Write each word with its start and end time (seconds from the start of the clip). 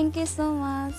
Thank 0.00 0.16
you 0.16 0.24
so 0.26 0.44
much 0.56 0.94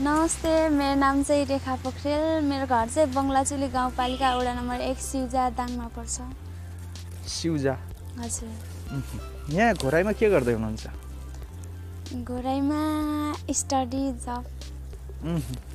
नमस्ते 0.00 0.52
मेरो 0.72 0.94
नाम 1.00 1.22
चाहिँ 1.22 1.44
रेखा 1.46 1.74
पोखरेल। 1.84 2.44
मेरो 2.44 2.66
घर 2.66 2.88
चाहिँ 2.88 3.12
बङ्गलाचुली 3.12 3.68
गाउँपालिका 3.68 4.28
वडा 4.36 4.52
नम्बर 4.56 4.80
एक 4.80 4.98
सिउजा 4.98 5.48
दाङमा 5.60 5.86
पर्छ। 5.96 6.16
सिउजा? 7.28 7.74
हजुर। 8.20 9.52
यहाँ 9.52 9.74
घोराइमा 9.74 10.12
के 10.16 10.30
गर्दै 10.30 10.52
हुनुहुन्छ? 10.52 10.84
घोराइमा 12.24 12.80
स्टडी 13.60 14.04
जब। 14.24 14.44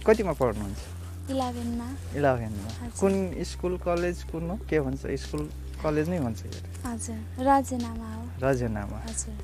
कतिमा 0.07 0.33
पढ्नुहुन्छ? 0.41 0.81
इलेभेनमा। 1.29 1.87
इलेभेनमा। 2.17 2.89
कुन 2.99 3.13
स्कुल 3.51 3.77
कलेज 3.85 4.23
कुन 4.31 4.49
हो? 4.49 4.57
के 4.69 4.79
भन्छ 4.81 5.01
स्कुल 5.25 5.49
कलेज 5.83 6.09
नै 6.09 6.19
भन्छ 6.19 6.41
हजुर। 6.85 7.45
रजनामा 7.45 8.09
हो। 8.15 8.25
रजनामा। 8.41 8.99
हजुर। 9.05 9.37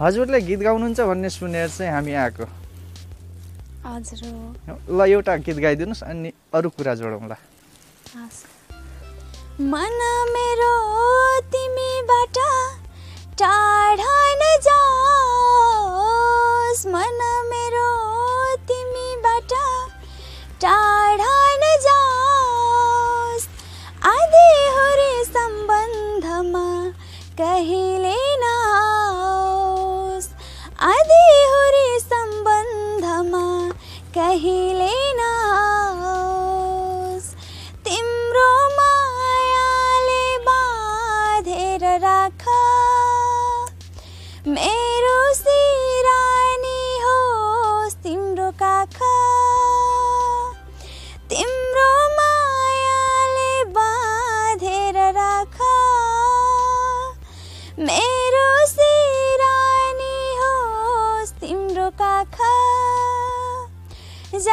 हजुरले 0.00 0.40
गीत 0.48 0.60
गाउनुहुन्छ 0.60 1.00
भन्ने 1.08 1.28
सुनेर 1.30 1.68
चाहिँ 1.72 1.92
हामी 1.92 2.12
आएको। 2.22 2.44
हजुर 3.86 4.20
ल 4.92 5.00
एउटा 5.08 5.32
गीत 5.46 5.58
गाइदिनुहोस् 5.64 6.04
अनि 6.04 6.30
अरू 6.52 6.68
कुरा 6.76 6.92
जोडौँला। 7.00 7.36
मन 9.72 10.00
मेरो 10.34 10.74
तिमीबाट 11.52 12.38
टाढा 13.40 14.16
नजाओस् 14.42 14.82
मन 16.94 17.20
मेरो 17.52 17.88
तिमीबाट 18.68 19.52
टाढा 20.64 21.34
नजाओस् 21.64 23.46
आधी 24.12 24.50
हुरी 24.76 25.14
सम्बन्धमा 25.32 26.68
कहिले 27.40 28.25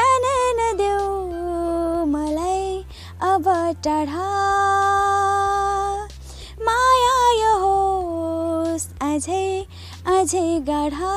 जान 0.03 0.25
नदेऊ 0.57 2.05
मलाई 2.11 2.63
अब 3.23 3.45
टाढा। 3.85 4.25
माया 6.67 7.19
यो 7.39 7.53
होस् 7.63 8.87
अझै 9.09 9.47
अझै 10.15 10.43
गाढा। 10.69 11.13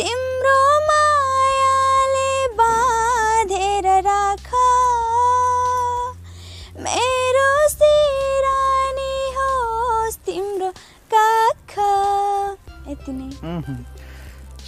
तिम्रो 0.00 0.58
मायाले 0.88 2.32
बाँधेर 2.60 3.88
राख। 4.08 4.50
मेरो 6.82 7.50
सिरानी 7.78 9.16
होस् 9.38 10.22
तिम्रो 10.26 10.70
काख। 11.14 11.78
यति 12.90 13.12
नै। 13.12 13.30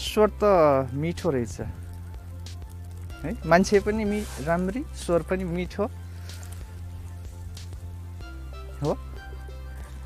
स्वर 0.05 0.29
त 0.43 0.43
मिठो 0.95 1.31
रहेछ। 1.31 1.84
है? 3.25 3.37
मान्छे 3.47 3.81
पनि 3.81 4.05
मि 4.05 4.21
राम्री 4.41 4.85
स्वर 4.97 5.23
पनि 5.23 5.45
मिठो। 5.45 5.85
हो? 8.83 8.95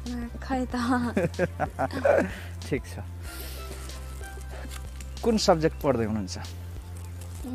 खै 0.42 0.66
त। 0.72 0.74
ठिक 2.68 2.82
छ। 2.86 3.04
कुन 5.22 5.38
सब्जेक्ट 5.38 5.82
पढ्दै 5.82 6.04
हुनुहुन्छ? 6.04 6.38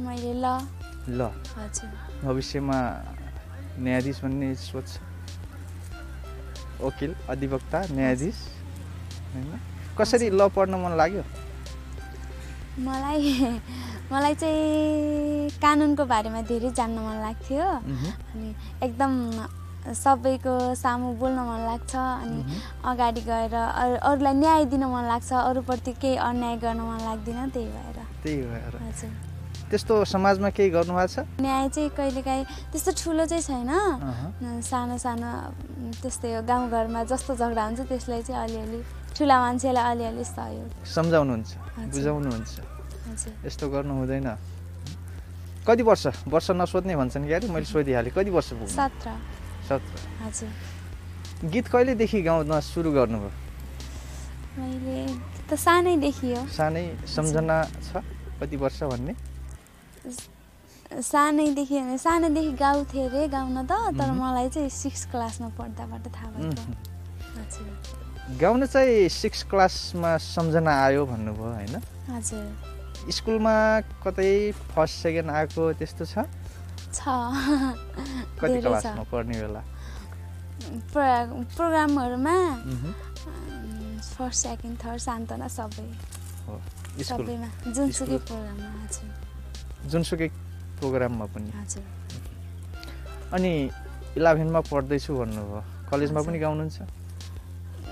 मैले 0.05 0.33
ल। 0.33 0.45
ल। 1.09 1.21
हजुर। 1.57 1.91
भविष्यमा 2.23 2.77
न्यायाधीश 3.79 4.19
भन्ने 4.21 4.55
सोच 4.55 4.87
छ? 4.87 4.97
वकिल 6.81 7.15
अधिवक्ता 7.29 7.79
न्यायाधीश 7.91 8.37
होइन? 9.33 9.59
कसरी 9.97 10.29
ल 10.29 10.47
पढ्न 10.55 10.75
मन 10.75 10.97
लाग्यो? 10.97 11.23
मलाई 12.79 13.59
मलाई 14.13 14.35
चाहिँ 14.37 15.49
कानुनको 15.57 16.03
बारेमा 16.05 16.41
धेरै 16.45 16.69
जान्न 16.77 16.97
मन 17.01 17.17
लाग्थ्यो। 17.25 17.65
अनि 17.65 18.47
एकदम 18.85 19.11
सबैको 19.83 20.55
सामु 20.79 21.07
बोल्न 21.19 21.39
मन 21.49 21.59
लाग्छ। 21.67 21.93
अनि। 21.95 22.39
अगाडि 22.87 23.21
गएर 23.27 23.55
अरू 23.57 23.95
अरूलाई 23.99 24.33
न्याय 24.39 24.65
दिन 24.71 24.83
मन 24.85 25.03
लाग्छ। 25.11 25.31
अरूप्रति 25.33 25.91
केही 26.01 26.15
अन्याय 26.29 26.55
गर्न 26.63 26.79
मन 26.79 26.99
लाग्दैन 27.09 27.49
त्यही 27.51 27.67
भएर। 27.67 27.97
त्यही 28.23 28.41
भएर। 28.47 28.73
हजुर। 28.79 29.11
त्यस्तो 29.69 29.93
समाजमा 30.05 30.49
केही 30.55 30.69
गर्नुभएको 30.69 31.07
छ? 31.09 31.25
न्याय 31.41 31.67
चाहिँ 31.73 31.89
कहिलेकाहीँ 31.97 32.45
त्यस्तो 32.71 32.91
ठुलो 32.93 33.25
चाहिँ 33.25 33.43
छैन। 33.43 34.61
सानो 34.61 34.97
सानो 35.01 35.29
त्यस्तै 36.01 36.29
हो। 36.35 36.41
गाउँघरमा 36.45 37.03
जस्तो 37.09 37.35
झगडा 37.35 37.63
हुन्छ 37.65 37.81
त्यसलाई 37.89 38.21
चाहिँ 38.21 38.39
अलिअलि 38.43 38.79
ठुला 39.17 39.35
मान्छेलाई 39.39 39.83
अलिअलि 39.91 40.23
सहयोग। 40.23 40.69
सम्झाउनुहुन्छ। 40.85 41.51
बुझाउनुहुन्छ। 41.91 42.55
यस्तो 43.45 43.69
गर्नु 43.69 43.93
हुँदैन। 43.93 44.27
कति 45.67 45.83
वर्ष? 45.83 46.27
वर्ष 46.27 46.47
नसोध्ने 46.51 46.95
भन्छन् 46.95 47.25
क्यारे 47.27 47.47
मैले 47.47 47.65
सोधिहालेँ। 47.65 48.11
कति 48.11 48.29
वर्ष 48.29 48.49
पुग्नु 48.59 48.67
सत्र। 48.67 49.09
सत्र। 49.69 49.95
हजुर। 50.23 50.51
गीत 51.51 51.67
कहिलेदेखि 51.67 52.21
गाउन 52.21 52.59
सुरु 52.59 52.91
गर्नुभयो? 52.91 53.31
मैले 54.59 54.97
त 55.49 55.55
सानैदेखि 55.55 56.33
हो। 56.33 56.41
सानै 56.51 56.85
सम्झना 57.07 57.57
छ? 57.63 58.03
कति 58.39 58.55
वर्ष 58.57 58.83
भन्ने? 58.83 59.13
सानैदेखि 60.93 61.97
सानैदेखि 61.97 62.51
गाउँथेँ 62.59 63.07
अरे 63.07 63.27
गाउन 63.27 63.57
त 63.65 63.71
तर। 63.97 64.11
मलाई 64.11 64.49
चाहिँ 64.49 64.69
सिक्स 64.69 65.05
क्लासमा 65.11 65.49
पढ्दाबाट 65.57 66.05
थाहा। 66.11 66.27
हजुर। 67.39 68.37
गाउन 68.39 68.65
चाहिँ 68.65 69.09
सिक्स 69.09 69.43
क्लासमा 69.49 70.17
सम्झना 70.17 70.71
आयो 70.85 71.05
भन्नुभयो 71.05 71.53
होइन? 71.53 71.75
हजुर। 72.11 72.72
स्कुलमा 73.11 73.81
कतै 73.81 74.51
फर्स्ट 74.51 74.95
सेकेन्ड 74.95 75.29
आएको 75.29 75.73
त्यस्तो 75.73 76.05
छ? 76.05 76.17
कति 78.41 78.61
क्लासमा 78.61 79.03
पढ्ने 79.03 79.41
बेला? 79.41 79.63
प्रो- 80.63 81.55
प्रोग्रामहरूमा। 81.55 82.55
फर्स्ट 83.99 84.47
सेकेन्ड 84.47 84.85
थर्ड 84.85 84.97
सान्तना 84.97 85.47
सबै। 85.47 87.03
सबैमा। 87.03 87.71
जुनसुकै। 87.71 88.17
प्रोग्राममा 88.17 88.83
हजुर। 88.83 89.89
जुनसुकै 89.89 90.27
प्रोग्राममा 90.79 91.25
पनि। 91.25 91.61
हजुर। 91.61 91.83
अनि 93.33 93.69
इलेभेनमा 94.17 94.59
पढ्दैछु 94.59 95.17
भन्नुभयो। 95.17 95.63
कलेजमा 95.91 96.21
पनि। 96.21 96.39
गाउनुहुन्छ? 96.39 96.81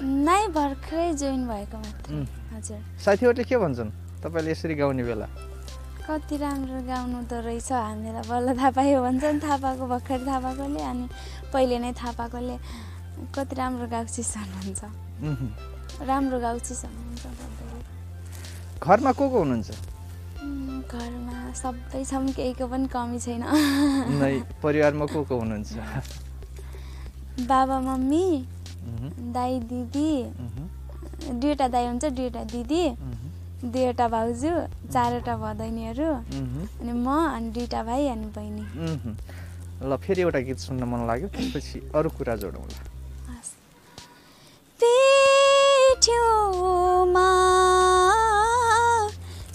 नै 0.01 0.47
भर्खरै 0.47 1.13
जोइन 1.13 1.47
भएको 1.47 1.77
मात्र. 1.77 2.27
हजुर। 2.55 2.77
साथीहरूले 3.05 3.43
के 3.43 3.57
भन्छन्? 3.57 3.91
तपाईँले 4.21 4.51
यसरी 4.51 4.75
गाउने 4.77 5.03
बेला? 5.03 5.27
कति 6.05 6.35
राम्रो 6.37 6.79
गाउनु 6.85 7.19
त 7.29 7.33
रहेछ 7.45 7.71
हामीलाई 7.71 8.25
बल्ल 8.29 8.47
थाहा 8.57 8.69
पायो 8.77 9.01
भन्छन् 9.01 9.39
थाहा 9.41 9.57
पाएको 9.63 9.85
भर्खर 9.87 10.19
थाहा 10.27 10.39
पाएकोले 10.45 10.81
अनि 10.81 11.05
पहिले 11.53 11.77
नै 11.81 11.91
थाहा 11.93 12.11
पाएकोले 12.19 12.55
कति 13.35 13.53
राम्रो 13.55 13.85
गाउँछिस् 13.89 14.33
भन्नुहुन्छ। 14.37 14.81
राम्रो 16.09 16.37
गाउँछिस् 16.41 16.83
भन्नुहुन्छ 16.85 17.25
घरमा 18.81 19.11
को 19.13 19.23
को 19.29 19.37
हुनुहुन्छ? 19.39 19.69
घरमा 20.91 21.37
सबै 21.53 22.03
छौँ 22.03 22.33
केहीको 22.33 22.65
पनि 22.67 22.87
कमी 22.89 23.19
छैन। 23.21 23.43
नै 24.19 24.33
परिवारमा 24.57 25.05
को 25.05 25.19
को 25.29 25.33
हुनुहुन्छ? 25.37 25.71
बाबा 27.45 27.77
मम्मी 27.79 28.25
दाई 29.31 29.53
दिदी 29.69 30.11
दुईवटा 31.39 31.67
दाई 31.67 31.85
हुन्छ 31.87 32.05
दुईवटा 32.09 32.43
दिदी। 32.51 32.83
दुईवटा 33.63 34.07
भाउजू 34.07 34.51
चारवटा 34.93 35.33
भदैनीहरू 35.37 36.09
अनि 36.81 36.91
म 36.91 37.07
अनि 37.37 37.49
दुईवटा 37.55 37.81
भाइ 37.83 38.01
अनि 38.13 38.27
बहिनी। 38.35 38.63
ल 39.85 39.91
फेरि 40.01 40.21
एउटा 40.21 40.39
गीत 40.47 40.59
सुन्न 40.65 40.81
मन 40.89 40.99
लाग्यो 41.09 41.27
त्यसपछि 41.35 41.77
अरू 41.95 42.09
कुरा 42.17 42.35
जोडौँला। 42.41 42.79
पेठ्योमा 44.81 46.21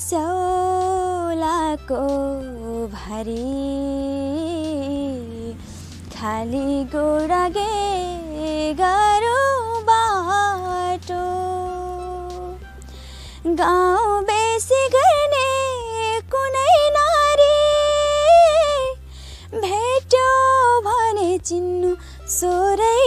स्याउलाको 0.07 2.03
भारी 2.95 3.51
खाली 6.17 6.71
गोडागे 6.95 7.73
गरौँ 8.81 9.26
गाँव 13.47 14.23
बेसी 14.27 14.79
गर्ने 14.93 16.21
कुनै 16.33 16.79
नारी। 16.95 17.59
भेटो 19.63 20.25
भने 20.87 21.39
चिन्नु 21.39 21.95
सोरै 22.39 23.06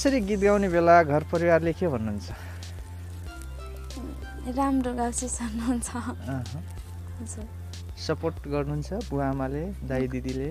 यसरी 0.00 0.20
गीत 0.24 0.40
गाउने 0.40 0.68
बेला 0.72 0.96
घर 1.12 1.22
परिवारले 1.28 1.72
के 1.76 1.88
भन्नुहुन्छ? 1.92 2.28
राम्रो 4.56 4.92
सपोर्ट 8.00 8.36
गर्नुहुन्छ 8.48 8.88
बुवा 9.12 9.26
आमाले 9.28 9.60
दाई 9.84 10.08
दिदीले? 10.08 10.48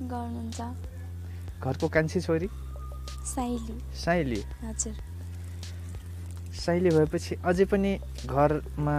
गर्नुहुन्छ। 0.00 0.60
घरको 1.60 1.88
कान्छी 1.92 2.20
छोरी? 2.20 2.48
साइली। 3.34 3.76
साइली। 4.00 4.40
हजुर। 4.64 4.96
साइली 6.64 6.90
भएपछि 6.96 7.34
अझै 7.44 7.64
पनि 7.68 7.92
घरमा 8.24 8.96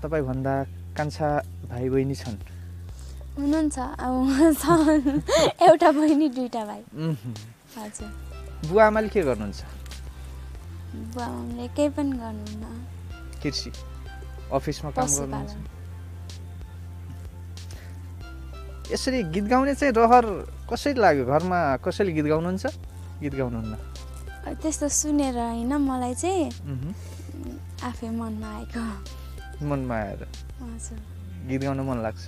तपाईँभन्दा 0.00 0.56
कान्छा 0.96 1.30
भाइ 1.68 1.88
बहिनी 1.92 2.14
छन्? 2.24 2.40
हुनुहुन्छ 3.36 3.78
एउटा 5.68 5.92
बहिनी 5.92 6.28
दुइटा 6.40 6.64
भाइ। 6.64 6.82
हजुर। 7.76 8.29
बुवा 8.68 8.86
आमाले 8.86 9.08
के 9.08 9.20
गर्नुहुन्छ? 9.22 9.60
बुवा 10.94 11.24
आमाले 11.24 11.66
केही 11.76 11.88
पनि 11.96 12.12
गर्नुहुन्न। 12.12 12.64
कृषि 13.42 13.70
अफिसमा 14.52 14.90
काम 14.90 15.06
गर्नुहुन्छ। 15.06 15.54
यसरी 18.92 19.22
गीत 19.32 19.44
गाउने 19.44 19.74
चाहिँ 19.74 19.92
रहर 19.94 20.24
कसरी 20.66 20.94
लाग्यो 21.00 21.24
घरमा? 21.24 21.58
कसैले 21.84 22.12
गीत 22.12 22.26
गाउनुहुन्छ? 22.32 22.64
गीत 23.22 23.34
गाउनुहुन्न। 23.38 23.74
त्यस्तो 24.62 24.86
सुनेर 24.88 25.38
होइन 25.38 25.72
मलाई 25.78 26.14
चाहिँ। 26.14 26.50
आफै 27.86 28.08
मनमा 28.10 28.48
आएको। 28.56 28.82
मनमा 29.68 29.94
आएर। 29.94 30.20
गीत 31.48 31.60
गाउन 31.62 31.80
मन 31.80 31.98
लाग्छ। 32.02 32.26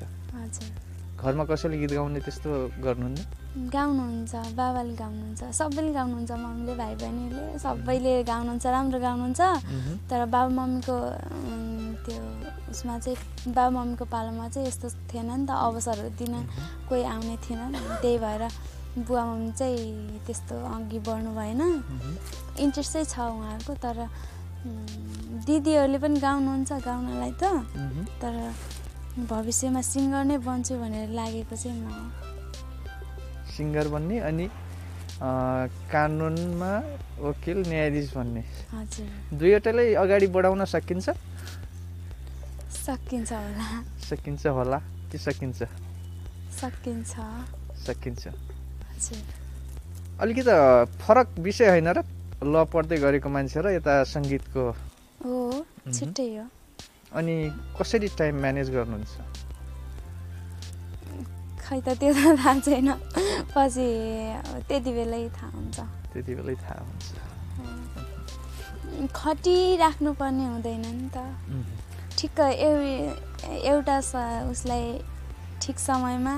घरमा 1.18 1.44
कसैले 1.50 1.76
गीत 1.82 1.92
गाउने 1.98 2.20
त्यस्तो 2.20 2.50
गर्नुहुन्न? 2.82 3.20
गाउनुहुन्छ 3.52 4.32
बाबाले 4.56 4.94
गाउनुहुन्छ 4.96 5.40
सबैले 5.52 5.92
गाउनुहुन्छ 5.92 6.32
मम्मीले 6.32 6.74
भाइ 6.80 6.94
बहिनीले 6.96 7.58
सबैले 7.60 8.12
गाउनुहुन्छ 8.24 8.64
राम्रो 8.66 8.98
गाउनुहुन्छ। 9.04 9.40
तर 10.08 10.20
बाबा 10.24 10.48
मम्मीको 10.56 10.96
त्यो 12.04 12.16
उसमा 12.72 12.94
चाहिँ 13.04 13.52
बाबा 13.52 13.70
मम्मीको 13.76 14.04
पालोमा 14.08 14.48
चाहिँ 14.48 14.68
यस्तो 14.68 14.88
थिएन 15.12 15.30
नि 15.36 15.44
त 15.44 15.52
अवसरहरू 15.52 16.10
दिन 16.16 16.34
कोही 16.88 17.02
आउने 17.04 17.36
थिएन 17.44 17.76
त्यही 18.00 18.16
भएर 18.24 18.42
बुवा 19.04 19.22
मम्मी 19.24 19.52
चाहिँ 19.52 20.24
त्यस्तो 20.24 20.56
अघि 20.56 20.98
बढ्नु 21.04 21.30
भएन। 21.36 21.60
इन्ट्रेस्ट 22.56 22.92
चाहिँ 22.92 23.06
छ 23.12 23.20
उहाँहरूको 23.20 23.74
तर 23.84 23.96
दिदीहरूले 25.44 25.98
पनि 26.00 26.16
गाउनुहुन्छ 26.24 26.72
गाउनलाई 26.88 27.32
त। 27.36 27.44
तर 28.16 28.32
भविष्यमा 29.28 29.80
सिङ्गर 29.92 30.24
नै 30.24 30.36
बन्छु 30.40 30.80
भनेर 30.80 31.12
लागेको 31.12 31.56
चाहिँ 31.56 31.76
म। 31.84 32.31
सिङ्गर 33.56 33.88
बन्ने 33.94 34.18
अनि 34.28 34.46
कानुनमा 35.92 36.72
वकिल 37.22 37.58
न्यायाधीश 37.68 38.08
बन्ने 38.16 38.42
दुईवटालाई 39.38 39.94
अगाडि 40.02 40.26
बढाउन 40.34 40.64
सकिन्छ? 40.74 41.06
सकिन्छ 42.82 43.32
होला। 43.32 43.66
सकिन्छ 44.08 44.46
होला 44.58 44.78
कि 45.10 45.18
सकिन्छ? 45.18 45.60
सकिन्छ। 46.60 47.12
सकिन्छ। 47.86 48.24
अलिकति 50.20 50.54
फरक 51.02 51.28
विषय 51.38 51.68
होइन 51.70 51.88
र? 51.88 52.02
ल 52.42 52.64
पढ्दै 52.72 52.96
गरेको 52.98 53.28
मान्छे 53.28 53.60
र 53.62 53.66
यता 53.78 53.92
सङ्गीतको। 54.12 54.64
हो 55.22 55.34
छिट्टै 55.94 56.28
हो। 56.36 56.46
अनि 57.14 57.34
कसरी 57.78 58.08
टाइम 58.18 58.34
म्यानेज 58.42 58.70
गर्नुहुन्छ? 58.74 59.14
खै 61.72 61.80
त 61.80 61.96
त्यो 62.00 62.12
त 62.12 62.36
थाहा 62.36 62.52
छैन। 62.68 62.88
पछि 63.56 63.88
त्यति 64.68 64.90
बेलै 64.92 65.24
थाहा 65.32 65.48
हुन्छ। 65.56 65.78
त्यति 66.12 66.32
बेलै 66.36 66.54
थाहा 66.60 66.84
हुन्छ। 66.84 67.08
खटिराख्नुपर्ने 69.16 70.44
हुँदैन 70.52 70.84
नि 70.84 71.08
त। 71.16 71.16
ठिक्क 72.18 72.38
एउ 72.68 72.76
एउटा 73.72 73.96
स 74.04 74.12
उसलाई 74.52 74.84
ठिक 75.64 75.76
समयमा 75.88 76.34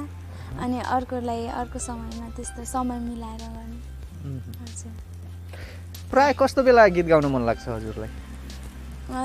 अनि 0.63 0.79
अर्कोलाई 0.97 1.43
अर्को 1.61 1.79
समयमा 1.83 2.27
त्यस्तो 2.39 2.63
समय 2.71 2.99
मिलाएर 3.11 3.43
गर्ने। 3.57 3.79
हजुर। 4.63 4.93
प्राय 6.15 6.31
कस्तो 6.39 6.61
बेला 6.63 6.83
गीत 6.95 7.07
गाउन 7.11 7.27
मन 7.35 7.43
लाग्छ 7.51 7.65
हजुरलाई? 7.75 8.11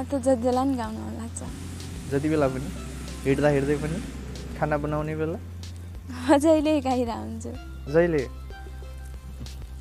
त 0.10 0.12
जति 0.26 0.42
बेला 0.42 0.62
नि 0.66 0.74
गाउनु 0.82 1.00
मन 1.06 1.14
लाग्छ। 1.22 1.40
जति 2.12 2.28
बेला 2.34 2.48
पनि? 2.50 2.70
हिँड्दा 3.30 3.50
हिँड्दै 3.56 3.78
पनि? 3.86 3.98
खाना 4.58 4.76
बनाउने 4.82 5.16
बेला? 5.22 5.40
जहिले 6.44 6.80
गाइरहेको 6.82 7.22
हुन्छु 7.22 7.52
जहिले 7.94 8.24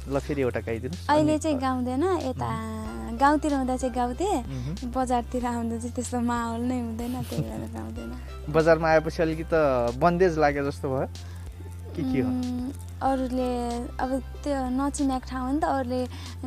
ल 0.08 0.18
फेरि 0.24 0.40
एउटा 0.42 0.60
गाइदिनुहोस्। 0.64 1.08
अहिले 1.12 1.38
चाहिँ 1.38 1.58
गाउँदैन 1.60 2.04
यता 2.24 2.48
गाउँतिर 3.20 3.52
हुँदा 3.54 3.76
चाहिँ 3.76 3.94
गाउँथेँ। 3.94 4.88
बजारतिर 4.88 5.44
आउँदा 5.46 5.76
चाहिँ 5.78 5.94
त्यस्तो 5.94 6.20
माहौल 6.24 6.60
नै 6.64 6.78
हुँदैन 6.80 7.14
त्यही 7.28 7.42
भएर 7.44 7.64
गाउँदैन। 7.76 8.10
बजारमा 8.56 8.88
आएपछि 8.88 9.22
अलिकति 9.22 9.44
त 9.52 9.98
बन्देज 10.00 10.38
लागे 10.38 10.62
जस्तो 10.64 10.88
भयो। 10.88 11.06
के 11.92 12.02
के 12.12 12.20
हो? 12.24 12.30
अरूले 12.98 13.50
अब 14.00 14.10
त्यो 14.42 14.56
नचिनेको 14.80 15.26
ठाउँ 15.28 15.44
हो 15.44 15.52
नि 15.52 15.60
त 15.60 15.64
अरूले 15.76 16.00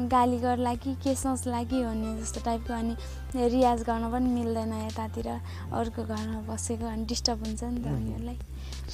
गाली 0.10 0.38
गर्ला 0.42 0.74
कि 0.81 0.95
के 1.04 1.13
सोच्ला 1.16 1.62
कि 1.69 1.84
भन्ने 1.86 2.18
जस्तो 2.22 2.39
टाइपको 2.42 2.74
अनि 2.74 2.94
रियाज 3.36 3.84
गर्न 3.86 4.10
पनि 4.12 4.30
मिल्दैन 4.42 4.74
यतातिर 4.89 5.27
अरूको 5.30 6.01
घरमा 6.01 6.39
बसेको 6.50 6.86
अनि 6.88 7.06
डिस्टर्ब 7.06 7.39
हुन्छ 7.45 7.63
नि 7.63 7.80
त. 7.80 7.88
उनीहरूलाई। 7.88 8.38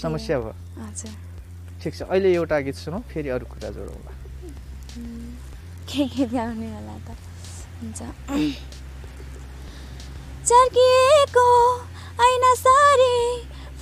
समस्या 0.01 0.39
भयो। 0.39 0.53
ठिक 1.81 1.93
छ 1.95 2.01
अहिले 2.01 2.33
एउटा 2.33 2.59
गीत 2.65 2.75
सुनौ 2.75 2.99
फेरि 3.09 3.29
अरू 3.29 3.45
कुरा 3.53 3.69
जोडौँला। 3.75 4.11
के 5.89 6.03
के 6.13 6.25
गाउने 6.33 6.67
होला 6.73 6.95
त? 7.05 7.17
हुन्छ। 7.81 7.99
चर्किएको 10.49 11.49
ऐना 12.27 12.53
सारी 12.55 13.17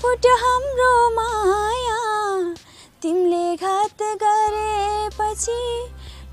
फुट्यो 0.01 0.35
हाम्रो 0.43 0.93
माया। 1.15 1.99
तिमीले 3.01 3.55
घात 3.55 4.01
गरेपछि 4.23 5.61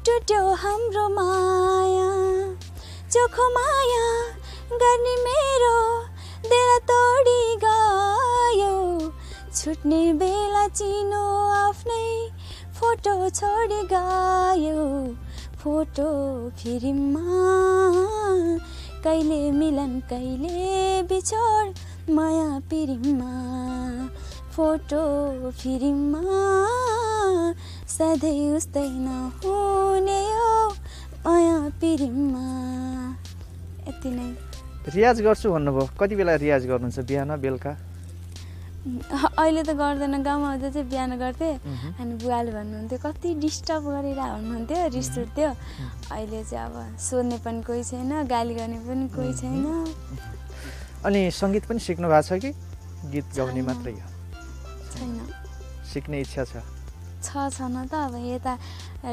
टुट्यो 0.06 0.42
हाम्रो 0.62 1.08
माया। 1.18 2.10
चोखो 3.12 3.48
माया 3.54 4.06
गर्ने 4.82 5.14
मेरो 5.24 5.76
दिल 6.50 6.70
तोडी 6.90 7.40
छुट्ने 9.62 10.12
बेला 10.18 10.66
चिनो 10.68 11.24
आफ्नै 11.48 12.06
फोटो 12.74 13.12
छोडी 13.30 13.82
गयो। 13.92 14.86
फोटो 15.60 16.06
फिल्ममा 16.58 17.36
कहिले 19.04 19.38
मिलन 19.52 19.92
कहिले 20.10 21.02
बिछोड 21.06 22.10
माया 22.10 22.48
पिरिममा। 22.70 23.30
फोटो 24.56 25.04
फिल्ममा 25.60 26.42
सधैँ 27.94 28.56
उस्तै 28.56 28.88
नहुने 29.06 30.20
हो 30.40 30.50
माया 31.22 31.56
पिरिममा। 31.80 32.44
यति 33.88 34.10
नै। 34.10 34.28
रियाज 34.90 35.22
गर्छु 35.22 35.52
भन्नुभयो। 35.52 35.88
कति 36.00 36.14
बेला 36.16 36.34
रियाज 36.42 36.66
गर्नुहुन्छ? 36.66 36.98
बिहान 37.06 37.36
बेलुका? 37.40 37.76
अहिले 39.38 39.62
त 39.62 39.78
गर्दैन 39.78 40.22
गाउँमा 40.26 40.48
आउँदा 40.50 40.68
चाहिँ 40.74 40.88
बिहान 40.90 41.14
गर्थेँ। 41.14 41.54
अनि 42.02 42.12
बुवाले 42.18 42.50
भन्नुहुन्थ्यो 42.50 42.98
कति 42.98 43.28
डिस्टर्ब 43.38 43.84
गरेर 43.86 44.18
भन्नुहुन्थ्यो 44.18 44.78
रिस 44.90 45.10
उठ्थ्यो। 45.22 45.50
अहिले 46.10 46.42
चाहिँ 46.42 46.66
अब 46.66 46.98
सोध्ने 46.98 47.38
पनि 47.46 47.62
कोही 47.62 47.82
छैन 47.86 48.26
गाली 48.26 48.54
गर्ने 48.58 48.78
पनि 48.82 49.06
कोही 49.14 49.32
छैन। 49.38 49.62
अनि 51.06 51.20
सङ्गीत 51.30 51.64
पनि 51.70 51.78
सिक्नु 51.78 52.08
भएको 52.10 52.26
छ 52.26 52.42
कि? 52.42 52.50
गीत 53.10 53.26
गाउने। 53.38 53.62
मात्रै 53.70 53.92
हो। 53.94 54.06
छैन। 54.98 55.30
सिक्ने 55.86 56.20
इच्छा 56.26 56.42
छ। 56.50 56.54
छ 57.22 57.30
छैन 57.54 57.86
त। 57.86 57.94
अब 57.94 58.14
यता 58.18 58.52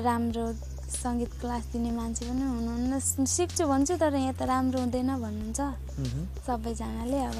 राम्रो 0.01 0.45
सङ्गीत 0.89 1.31
क्लास 1.41 1.63
दिने 1.73 1.91
मान्छे 1.93 2.25
पनि 2.25 2.41
हुनुहुन्न। 2.41 2.97
सिक्छु 2.97 3.63
भन्छु 3.69 3.93
तर 4.01 4.17
यहाँ 4.17 4.33
त 4.33 4.41
राम्रो 4.49 4.79
हुँदैन 4.81 5.13
भन्नुहुन्छ। 5.13 5.61
सबैजनाले 6.41 7.19
अब 7.29 7.37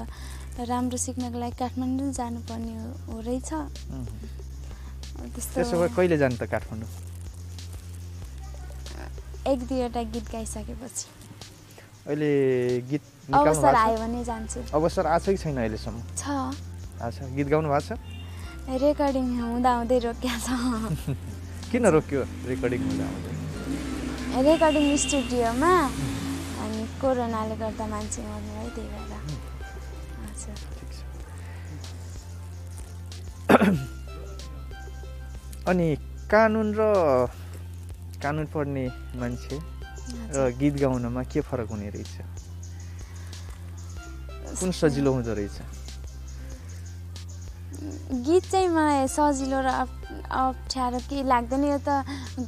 राम्रो 0.67 0.97
सिक्नको 0.97 1.39
लागि 1.39 1.55
काठमाडौँ 1.59 2.11
जानुपर्ने 2.11 2.73
हो, 2.75 2.89
हो 3.07 3.19
रहेछ। 3.27 3.49
त्यसो 5.55 5.75
भए 5.79 5.89
कहिले 5.95 6.17
जानु 6.17 6.35
त 6.35 6.43
काठमाडौँ? 6.51 6.89
एक 9.47 9.59
दुईवटा 9.67 10.01
गीत 10.13 10.25
गाइसकेपछि। 10.31 11.05
अहिले 12.07 12.31
गीत 12.89 13.03
अवसर 13.33 13.75
आयो 13.75 13.97
भने 13.97 14.23
जान्छु। 14.23 14.59
अवसर 14.73 15.05
आएको 15.07 15.25
छ 15.25 15.29
कि 15.29 15.37
छैन 15.37 15.57
अहिलेसम्म? 15.57 15.97
छ। 16.19 16.27
आएको 16.27 17.11
छ 17.15 17.19
गीत 17.35 17.47
गाउनु 17.47 17.69
भएको 17.69 17.85
छ? 17.87 17.99
रेकर्डिङ 18.83 19.27
हुँदा 19.39 19.71
हुँदै 19.79 19.97
रोकिया 20.05 20.35
छ। 20.45 20.49
किन 21.71 21.85
रोक्यो? 21.95 22.21
रेकर्डिङ 22.49 22.81
हुँदा 22.89 23.05
हुँदै 23.13 23.33
रेकर्डिङ 24.45 24.85
स्टुडियोमा 25.03 25.73
अनि 26.63 26.81
कोरोनाले 27.01 27.55
गर्दा 27.61 27.85
मान्छे 27.93 28.21
मर्नु 28.21 28.51
भयो 28.57 28.69
त्यही 28.75 28.89
भएर। 28.93 29.58
अनि 35.69 35.87
कानुन 36.31 36.67
र 36.77 36.79
कानुन 38.23 38.45
पढ्ने 38.53 38.83
मान्छे 39.19 39.55
र। 40.35 40.37
गीत 40.59 40.75
गाउनमा 40.81 41.21
के 41.31 41.39
फरक 41.41 41.69
हुने 41.69 41.89
रहेछ? 41.89 42.13
कुन 44.59 44.71
सजिलो 44.71 45.11
हुँदो 45.13 45.33
रहेछ? 45.33 45.57
गीत 48.25 48.43
चाहिँ 48.51 48.67
मलाई 48.67 49.07
सजिलो 49.07 49.59
र 49.61 49.67
अप 49.83 49.89
अप्ठ्यारो 50.29 50.99
केही 51.09 51.23
लाग्दैन। 51.23 51.63
यो 51.63 51.77
त 51.87 51.89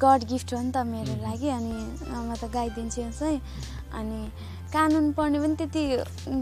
गड 0.02 0.24
गिफ्ट 0.32 0.54
हो 0.54 0.62
नि 0.62 0.72
त 0.72 0.78
मेरो. 0.86 1.16
लागि 1.22 1.50
अनि 1.50 1.74
म 2.10 2.36
त 2.36 2.44
गाइदिन्छु 2.52 3.02
चाहिँ। 3.20 3.40
अनि 3.96 4.20
कानुन 4.74 5.12
पढ्ने 5.14 5.40
पनि 5.40 5.56
त्यति 5.60 5.84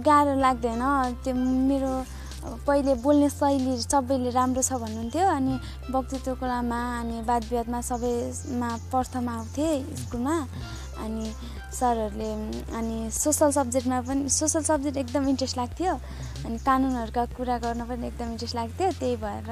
गाह्रो 0.06 0.34
लाग्दैन। 0.40 0.84
त्यो 1.24 1.34
मेरो 1.34 1.94
पहिले 2.40 2.94
बोल्ने 3.04 3.30
शैली 3.30 3.74
सबैले 3.84 4.30
राम्रो 4.32 4.62
छ 4.64 4.72
भन्नुहुन्थ्यो 4.80 5.26
अनि 5.28 5.54
वक्तृत्व 5.92 6.34
कलामा 6.40 6.80
अनि 7.00 7.22
वाद 7.28 7.44
विवादमा 7.52 7.80
सबैमा 7.84 8.70
प्रथम 8.92 9.28
आउँथेँ 9.30 9.76
स्कुलमा। 10.04 10.36
अनि 11.04 11.26
सरहरूले 11.74 12.32
अनि 12.78 12.98
सोसल 13.12 13.52
सब्जेक्टमा 13.52 14.00
पनि 14.08 14.30
सोसल 14.30 14.64
सब्जेक्ट 14.64 14.98
एकदम 14.98 15.28
इन्ट्रेस्ट 15.30 15.58
लाग्थ्यो। 15.58 15.94
अनि 16.46 16.58
कानुनहरूका 16.64 17.26
कुरा 17.36 17.58
गर्न 17.66 17.82
पनि 17.88 18.08
एकदम 18.08 18.32
इन्ट्रेस्ट 18.32 18.56
लाग्थ्यो। 18.56 18.92
त्यही 19.00 19.16
भएर 19.20 19.50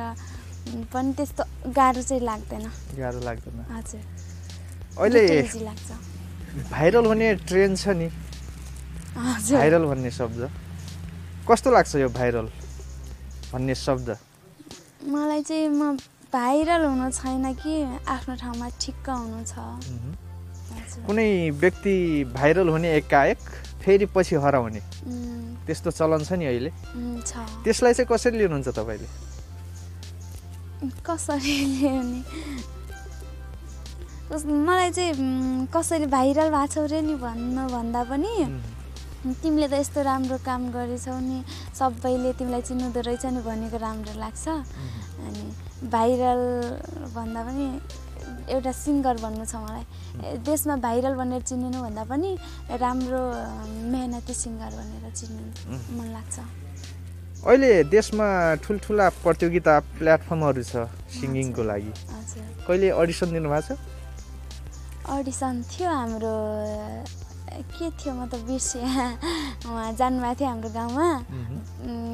पनि 0.94 1.14
त्यस्तो 1.18 1.44
गाह्रो 1.72 2.02
चाहिँ 2.02 2.24
लाग्दैन। 2.24 2.66
गाह्रो 3.00 3.20
लाग्दैन। 3.28 3.60
हजुर। 3.76 4.02
अहिले 5.00 5.24
भाइरल 6.72 7.06
हुने 7.06 7.34
ट्रेन्ड 7.48 7.78
छ 7.78 7.88
नि। 8.00 8.10
भाइरल 9.18 9.86
भन्ने 9.86 10.12
शब्द। 10.12 10.52
कस्तो 11.52 11.72
लाग्छ 11.72 11.96
यो 11.96 12.10
भाइरल 12.10 12.50
भन्ने 13.54 13.76
शब्द? 13.76 14.18
मलाई 15.06 15.44
चाहिँ 15.44 15.70
म 15.70 15.98
भाइरल 16.34 16.86
हुनु 16.86 17.12
छैन 17.12 17.54
कि 17.54 17.98
आफ्नो 18.08 18.36
ठाउँमा 18.36 18.70
ठिक्क 18.70 19.10
हुनु 19.10 19.46
छ। 19.46 19.54
कुनै 21.08 21.50
व्यक्ति 21.50 22.24
भाइरल 22.24 22.70
हुने 22.70 22.94
एकाएक 22.94 23.40
फेरि 23.82 24.06
पछि 24.06 24.36
हराउने। 24.36 24.80
त्यस्तो 25.66 25.92
चलन 25.92 26.24
छ 26.24 26.32
नि 26.32 26.46
अहिले? 26.46 26.70
त्यसलाई 27.64 27.94
चाहिँ 27.94 28.08
कसरी 28.12 28.38
लिनुहुन्छ 28.38 28.68
तपाईँले? 28.68 29.08
कसरी 31.06 31.66
ल्याउने 31.66 32.22
कस- 34.32 34.46
मलाई 34.46 34.92
चाहिँ 34.92 35.14
कसैले 35.78 36.06
भाइरल 36.06 36.50
भएको 36.50 36.68
छौ 36.68 36.86
रे 36.86 37.02
नि 37.02 37.16
भन्नु 37.16 37.68
भन्दा 37.68 38.04
पनि। 38.04 38.62
तिमीले 39.42 39.68
त 39.68 39.74
यस्तो 39.82 40.00
राम्रो 40.04 40.38
काम 40.46 40.62
गरेछौ 40.72 41.18
नि 41.20 41.38
सबैले 41.80 42.32
तिमीलाई 42.40 42.62
चिन्नुहुँदो 42.70 43.02
रहेछ 43.08 43.26
नि 43.36 43.42
भनेको 43.44 43.78
राम्रो 43.78 44.14
लाग्छ। 44.20 44.46
अनि 45.28 45.44
भाइरल 45.92 46.44
भन्दा 47.16 47.42
पनि 47.48 47.66
एउटा 48.52 48.72
सिङ्गर 48.72 49.16
भन्नु 49.24 49.46
छ 49.46 49.56
मलाई। 49.64 49.86
देशमा 50.44 50.76
भाइरल 50.88 51.14
भनेर 51.16 51.42
चिनिनु 51.50 51.80
भन्दा 51.84 52.04
पनि 52.12 52.30
राम्रो 52.84 53.22
मेहनती 53.92 54.34
सिङ्गर 54.34 54.72
भनेर 54.80 55.06
चिन्नु 55.20 55.44
मन 55.98 56.08
लाग्छ। 56.16 56.36
अहिले 57.48 57.72
देशमा 57.94 58.28
ठुल्ठुला 58.64 59.06
प्रतियोगिता 59.24 59.74
प्लेटफर्महरू 59.98 60.64
छ 60.64 60.90
सिङ्गिङको 61.18 61.64
लागि। 61.72 61.92
हजुर। 62.16 62.46
कहिले 62.68 62.88
अडिसन 63.02 63.30
दिनुभएको 63.36 63.76
छ? 63.76 63.80
अडिसन 65.08 65.54
थियो 65.72 65.90
हाम्रो 65.90 66.36
के 67.48 67.90
थियो 67.98 68.14
म 68.14 68.28
त 68.28 68.36
बिर्सेँ। 68.48 68.84
उहाँ 69.68 69.92
जानुभएको 70.00 70.36
थियो 70.40 70.50
हाम्रो 70.50 70.70
गाउँमा। 70.70 71.08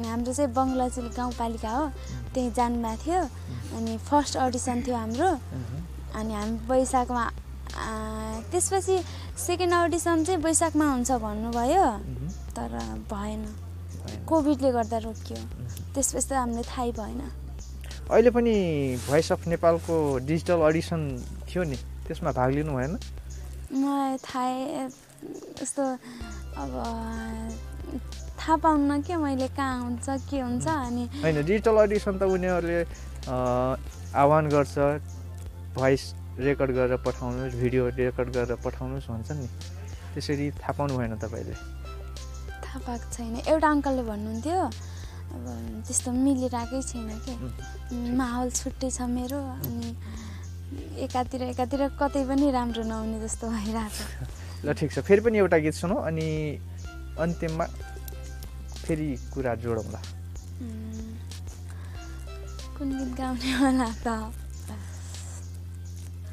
हाम्रो 0.08 0.32
चाहिँ 0.32 0.50
बङ्गलाचिल 0.54 1.06
गाउँपालिका 1.16 1.70
हो। 1.70 1.84
त्यहीँ 2.34 2.50
जानुभएको 2.54 3.02
थियो। 3.04 3.20
अनि 3.76 3.92
फर्स्ट 4.08 4.36
अडिसन 4.36 4.82
थियो 4.86 4.96
हाम्रो। 4.96 5.30
अनि 6.14 6.32
हामी 6.34 6.56
वैशाखमा 6.70 7.24
त्यसपछि 8.50 8.96
सेकेन्ड 9.34 9.74
अडिसन 9.74 10.24
चाहिँ 10.24 10.40
वैशाखमा 10.40 10.86
हुन्छ 10.94 11.10
भन्नुभयो। 11.18 11.86
तर 12.54 12.70
भएन। 13.10 13.42
भएन। 14.04 14.24
कोभिडले 14.28 14.70
गर्दा 14.72 14.98
रोकियो। 15.06 15.38
त्यसपछि 15.94 16.28
त 16.28 16.32
हामीलाई 16.38 16.62
थाहै 16.70 16.90
भएन। 16.94 17.20
अहिले 18.04 18.30
पनि 18.30 18.54
भोइस 19.08 19.32
अफ 19.32 19.46
नेपालको 19.48 19.94
डिजिटल 20.28 20.60
अडिसन 20.60 21.00
थियो 21.48 21.62
नि? 21.64 21.76
त्यसमा 22.06 22.30
भाग 22.36 22.50
लिनु 22.54 22.72
भएन? 22.76 22.92
मलाई 23.74 24.16
थाहै 24.22 24.54
यस्तो 25.62 25.84
अब 26.62 26.72
थाहा 28.38 28.56
पाउन 28.64 29.00
के 29.06 29.16
मैले 29.16 29.48
कहाँ 29.56 29.80
हुन्छ 29.82 30.06
के 30.30 30.38
हुन्छ 30.40 30.66
अनि 30.68 31.04
होइन 31.22 31.36
डिजिटल 31.44 31.76
अडिसन 31.84 32.14
त 32.18 32.22
उनीहरूले 32.28 32.80
आह्वान 33.28 34.44
गर्छ। 34.54 34.74
भोइस 35.74 36.02
रेकर्ड 36.38 36.70
गरेर 36.76 36.96
पठाउनुहोस् 37.06 37.54
भिडियो 37.62 37.82
रेकर्ड 37.98 38.28
गरेर 38.36 38.56
पठाउनुहोस् 38.64 39.08
भन्छ 39.10 39.30
नि। 39.38 39.46
त्यसरी 40.14 40.50
थाहा 40.60 40.72
पाउनु 40.78 40.98
भएन 40.98 41.14
तपाईँले। 41.24 41.54
थाहा 42.62 42.78
पाएको 42.86 43.06
छैन। 43.10 43.34
एउटा 43.48 43.68
अङ्कलले 43.70 44.02
भन्नुहुन्थ्यो 44.10 44.60
अब 45.34 45.44
त्यस्तो 45.86 46.10
मिलिरहेकै 46.12 46.82
छैन 46.90 47.10
के। 47.26 47.34
माहौल 48.20 48.50
छुट्टै 48.50 48.90
छ 48.90 49.00
मेरो 49.10 49.40
अनि 49.66 49.88
एकातिर 51.06 51.42
एकातिर 51.54 51.80
कतै 51.98 52.22
पनि 52.28 52.50
राम्रो 52.50 52.82
नहुने 52.92 53.18
जस्तो 53.24 53.50
भइरहेको 53.50 54.04
छ। 54.04 54.30
ल 54.64 54.72
ठिक 54.72 54.90
छ। 54.92 54.98
फेरि 55.08 55.20
पनि 55.24 55.38
एउटा 55.38 55.58
गीत 55.64 55.74
सुनौ 55.74 55.96
अनि 56.08 56.28
अन्तिममा 57.20 57.66
फेरि 58.84 59.08
कुरा 59.32 59.52
जोडौँला 59.64 60.00
कुन 62.76 62.88
गीत 62.98 63.10
गाउने 63.18 63.50
होला 63.60 63.88
त? 64.04 64.08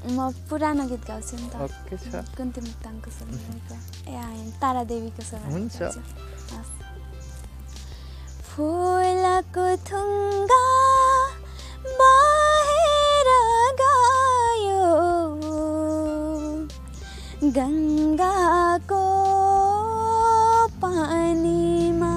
म 0.02 0.18
पुरानो 0.50 0.84
गीत 0.90 1.04
गाउँछु 1.08 1.36
नि 1.38 1.48
त। 1.54 1.56
ओके 1.62 1.96
छ। 2.02 2.26
कुन्ती 2.38 2.60
मुक्ताङको 2.66 3.10
ए 4.10 4.16
होइन 4.18 4.50
तारा 4.62 4.82
देवीको 4.90 5.22
स्वर 5.22 5.42
हुन्छ। 5.54 5.78
फुलको 8.50 9.66
थुङ्गा 9.88 10.64
गङ्गाको 17.56 19.06
पानीमा 20.84 22.12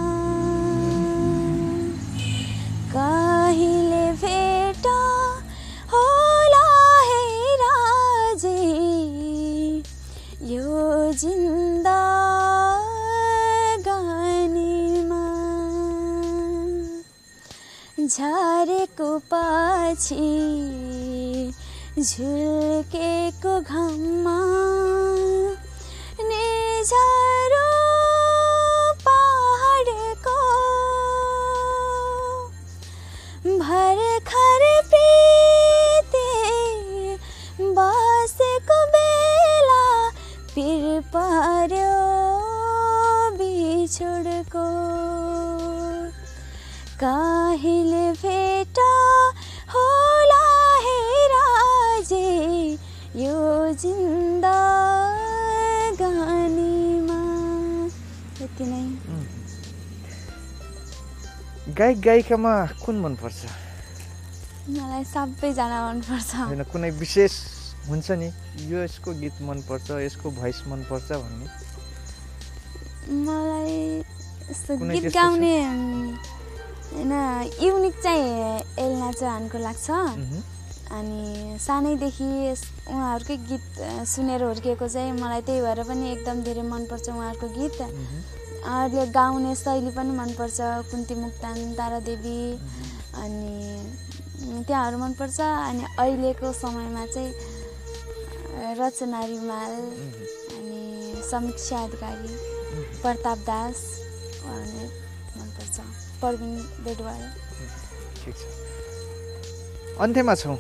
कहिले 2.93 4.05
भेट 4.21 4.87
होला 5.95 6.69
हे 7.09 7.25
राजे। 7.63 8.63
यो 10.53 10.79
जिन्दगानीमा 11.25 11.75
झरेको 18.07 19.11
पछि 19.33 20.31
झुल्केको 21.99 23.61
घममा 23.61 24.39
कहिले 47.05 48.05
भेट 48.21 48.79
होला 49.73 50.45
हे 50.85 51.01
राजे 51.33 52.29
यो 53.23 53.35
यति 58.41 58.65
नै। 58.65 58.85
गायक 61.79 61.99
गायिकामा 62.01 62.55
कुन 62.85 62.97
मनपर्छ? 63.01 63.41
मलाई 64.69 65.05
सबैजना 65.05 65.79
मनपर्छ। 65.89 66.31
होइन 66.37 66.63
कुनै 66.73 66.91
विशेष 67.05 67.33
हुन्छ 67.89 68.07
नि 68.21 68.29
यो 68.73 68.79
यसको 68.85 69.11
गीत 69.21 69.37
मनपर्छ 69.49 69.89
यसको 70.09 70.27
भोइस 70.41 70.59
मनपर्छ 70.73 71.09
भन्ने? 71.13 71.47
मलाई 73.29 73.77
गीत? 74.81 75.05
गाउने 75.17 75.55
होइन 76.95 77.13
युनिक 77.63 77.95
चाहिँ 78.03 78.61
एल्ना 78.79 79.11
चौहानको 79.13 79.59
लाग्छ। 79.59 79.91
अनि 80.95 81.59
सानैदेखि 81.59 82.29
उहाँहरूकै 82.91 83.37
गीत 83.51 83.67
सुनेर 84.07 84.43
हुर्किएको 84.45 84.87
चाहिँ 84.89 85.13
मलाई 85.13 85.41
त्यही 85.43 85.61
भएर 85.61 85.83
पनि 85.89 86.11
एकदम 86.13 86.43
धेरै 86.47 86.63
मनपर्छ 86.63 87.09
उहाँहरूको 87.09 87.49
गीत। 87.59 87.79
उहाँहरूले 87.83 89.07
गाउने 89.11 89.55
शैली 89.55 89.91
पनि 89.91 90.13
मनपर्छ 90.17 90.59
कुन्ती 90.91 91.15
मुक्तान 91.15 91.75
तारादेवी 91.75 92.41
अनि 93.23 93.55
त्यहाँहरू 94.69 94.99
मनपर्छ। 94.99 95.41
अनि 95.41 95.85
अहिलेको 95.99 96.53
समयमा 96.53 97.05
चाहिँ 97.07 97.33
रचना 98.79 99.25
रिमाल 99.25 99.73
अनि 100.55 101.23
समीक्षा 101.31 101.79
अधिकारी 101.85 102.37
प्रताप 103.03 103.39
दास। 103.51 103.79
प्रवीण 106.25 106.57
बेडवाल 106.85 107.23
ठिक 108.25 108.35
छ। 108.35 108.43
अन्त्यमा 110.01 110.35
छौँ। 110.35 110.57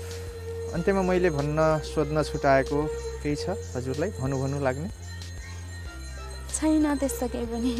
अन्त्यमा 0.74 1.02
मैले 1.08 1.30
भन्न 1.30 1.58
सोध्न 1.88 2.22
छुटाएको 2.22 2.78
केही 3.22 3.36
छ? 3.36 3.56
हजुरलाई 3.74 4.10
भनु 4.20 4.36
भनु 4.42 4.56
लाग्ने? 4.60 4.88
छैन 6.54 6.86
त्यस्तो 7.00 7.26
केही 7.32 7.46
पनि। 7.52 7.72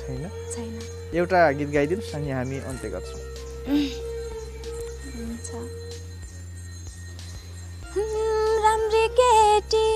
छैन? 0.00 0.24
छैन। 0.52 0.74
एउटा 1.16 1.40
गीत 1.58 1.70
गाइदिनुहोस् 1.76 2.14
अनि 2.14 2.30
हामी 2.30 2.56
अन्त्य 2.70 2.88
गर्छौँ। 2.94 3.20
हुन्छ। 5.16 5.48
राम्री 8.64 9.04
केटी 9.18 9.86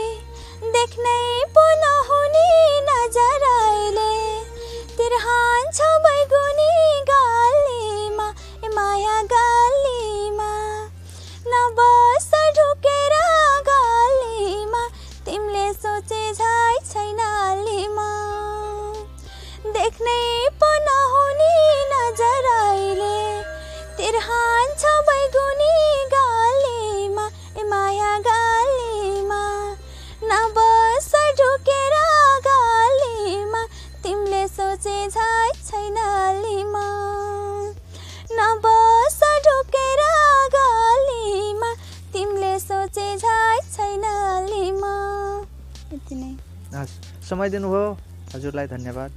समय 47.34 47.50
दिनुभयो। 47.50 47.86
हजुरलाई 48.34 48.66
धन्यवाद। 48.68 49.12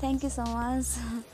थ्याङ्क 0.00 0.24
यू 0.24 0.30
सो 0.30 0.44
मच 0.48 1.33